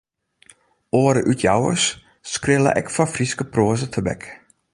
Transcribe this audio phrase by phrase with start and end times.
[1.01, 1.85] Oare útjouwers
[2.33, 4.23] skrille ek foar Frysk proaza tebek.